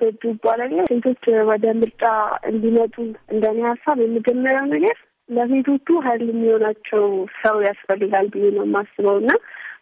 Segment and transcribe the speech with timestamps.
[0.00, 2.02] ገጁ ይባላል። ሴቶች ወደ ምርጫ
[2.50, 2.94] እንዲመጡ
[3.32, 4.96] እንደኔ ሀሳብ የመጀመሪያው ነገር
[5.28, 7.04] ለሴቶቹ ኃይል የሚሆናቸው
[7.40, 9.30] ሰው ያስፈልጋል ብዬ ነው የማስበው እና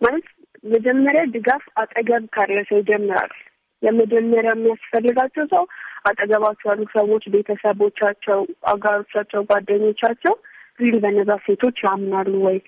[0.04, 0.26] ማለት
[0.64, 3.32] መጀመሪያ ድጋፍ አጠገብ ካለ ሰው ይጀምራል።
[3.82, 5.64] የመጀመሪያ የሚያስፈልጋቸው ሰው
[6.04, 8.40] አጠገባቸው ያሉ ሰዎች፣ ቤተሰቦቻቸው፣
[8.72, 10.34] አጋሮቻቸው፣ ጓደኞቻቸው
[10.80, 12.58] ሪል በነዛ ሴቶች ያምናሉ ወይ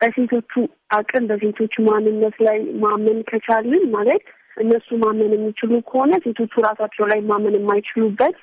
[0.00, 0.52] በሴቶቹ
[0.90, 4.24] አቅም በሴቶች ማንነት ላይ ማመን ከቻልን ማለት
[4.60, 8.36] እነሱ ማመን የሚችሉ ከሆነ ሴቶቹ ራሳቸው ላይ ማመን የማይችሉበት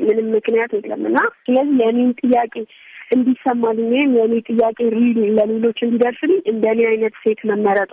[0.00, 2.54] ምንም ምክንያት የለም እና ስለዚህ የኔን ጥያቄ
[3.14, 7.92] እንዲሰማልኝ ወይም የኔ ጥያቄ ሪል ለሌሎች እንዲደርስልኝ እንደኔ አይነት ሴት መመረጧ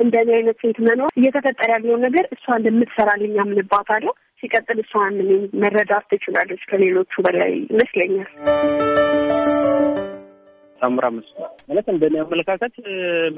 [0.00, 4.12] እንደኔ አይነት ሴት መኖር እየተፈጠረ ያለውን ነገር እሷ እንደምትሰራልኝ አምንባታለሁ።
[4.42, 5.16] ሲቀጥል እሷን
[5.62, 8.30] መረዳት ትችላለች ከሌሎቹ በላይ ይመስለኛል።
[10.80, 11.28] ሳምራ መስ
[11.68, 12.74] ማለት እንደኔ አመለካከት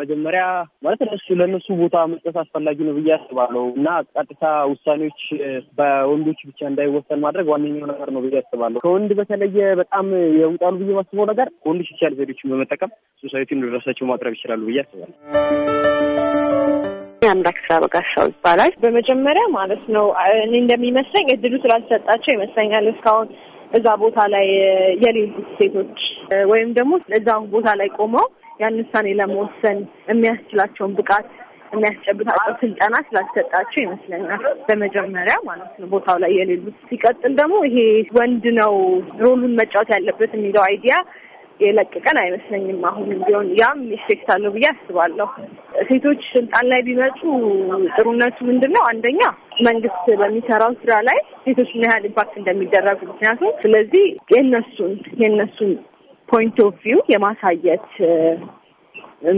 [0.01, 0.43] መጀመሪያ
[0.85, 5.21] ማለት እነሱ ለእነሱ ቦታ መስጠት አስፈላጊ ነው ብዬ አስባለሁ እና ቀጥታ ውሳኔዎች
[5.79, 10.07] በወንዶች ብቻ እንዳይወሰን ማድረግ ዋነኛው ነገር ነው ብዬ አስባለሁ። ከወንድ በተለየ በጣም
[10.41, 15.09] የውጣሉ ብዬ ማስበው ነገር ከወንድ social ዘዴዎችን በመጠቀም society ን ራሳቸው ማቅረብ ይችላሉ ብዬ አስባለሁ።
[17.25, 20.07] የአምላክ ስራ በጋሻው ይባላል። በመጀመሪያ ማለት ነው
[20.39, 23.29] እኔ እንደሚመስለኝ እድሉ ስላልተሰጣቸው ይመስለኛል እስካሁን
[23.73, 24.47] እዛ ቦታ ላይ
[25.03, 25.99] የሌሉት ሴቶች
[26.51, 28.27] ወይም ደግሞ እዛ ቦታ ላይ ቆመው
[28.61, 29.79] ያን ውሳኔ ለመወሰን
[30.11, 31.29] የሚያስችላቸውን ብቃት
[31.73, 37.77] የሚያስጨብጣቸው ስልጠና ስላልሰጣቸው ይመስለኛል። በመጀመሪያ ማለት ነው ቦታው ላይ የሌሉት። ሲቀጥል ደግሞ ይሄ
[38.17, 38.73] ወንድ ነው
[39.23, 40.95] role ኡን መጫወት ያለበት የሚለው idea
[41.61, 45.29] የለቀቀን አይመስለኝም። አሁን ቢሆን ያም effect አለው ብዬ አስባለሁ።
[45.89, 47.21] ሴቶች ስልጣን ላይ ቢመጡ
[47.97, 48.83] ጥሩነቱ ምንድን ነው?
[48.91, 49.21] አንደኛ
[49.67, 55.73] መንግስት በሚሰራው ስራ ላይ ሴቶች ምን ያህል impact እንደሚደረጉ ምክንያቱም ስለዚህ የእነሱን የእነሱን
[56.31, 57.89] point of view የማሳየት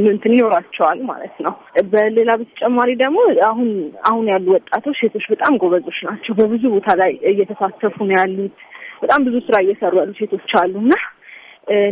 [0.07, 1.55] እንትን ይኖራቸዋል ማለት ነው።
[1.93, 3.19] በሌላ በተጨማሪ ደግሞ
[3.49, 3.71] አሁን
[4.11, 8.57] አሁን ያሉ ወጣቶች ሴቶች በጣም ጎበዞች ናቸው። በብዙ ቦታ ላይ እየተሳተፉ ነው ያሉት።
[9.03, 10.93] በጣም ብዙ ስራ እየሰሩ ያሉ ሴቶች አሉና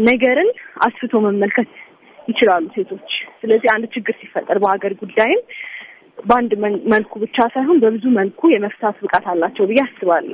[0.07, 0.51] ነገርን
[0.87, 1.71] አስፍቶ መመልከት
[2.29, 3.11] ይችላሉ ሴቶች።
[3.41, 5.43] ስለዚህ አንድ ችግር ሲፈጠር በሀገር ጉዳይም
[6.19, 6.53] በአንድ
[6.93, 10.29] መልኩ ብቻ ሳይሆን በብዙ መልኩ የመፍታት ብቃት አላቸው ብዬ አስባለሁ።